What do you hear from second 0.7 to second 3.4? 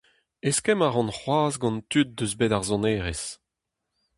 a ran c'hoazh gant tud eus bed ar sonerezh.